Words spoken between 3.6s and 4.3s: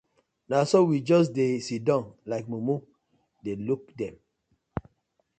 look dem.